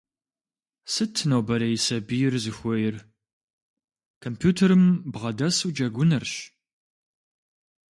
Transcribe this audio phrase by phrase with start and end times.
[0.93, 2.95] Сыт нобэрей сабийр зыхуейр?
[4.23, 6.33] Компьютерым бгъэдэсу джэгунырщ.